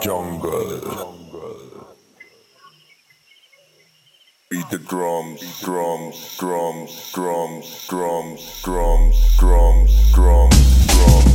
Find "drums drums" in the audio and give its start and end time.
4.78-6.36, 5.62-7.12, 6.38-7.88, 7.12-8.62, 7.88-9.36, 8.62-10.12, 9.38-10.12, 10.12-10.86, 10.12-11.31